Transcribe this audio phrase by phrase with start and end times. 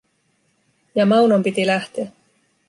[0.95, 2.07] Ja Maunon piti lähteä.